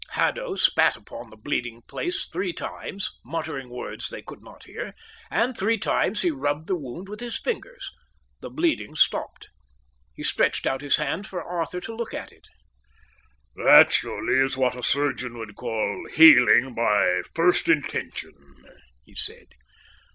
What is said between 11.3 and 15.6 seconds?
Arthur to look at. "That surely is what a surgeon would